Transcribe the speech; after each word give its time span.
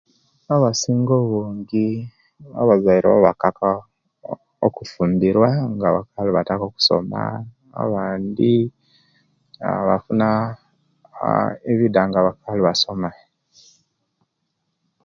Abasinga 0.55 1.13
obungi 1.21 1.87
abazaire 2.61 3.07
babakaka 3.13 3.69
okufumbirwa 4.67 5.49
nga 5.73 5.87
bakali 5.95 6.29
bataka 6.37 6.63
okusoma 6.65 7.19
abandi 7.83 8.51
bafuna 9.87 10.27
aaa 10.49 11.51
ebida 11.71 12.01
nga 12.07 12.19
bakali 12.27 12.61
basoma 12.67 13.09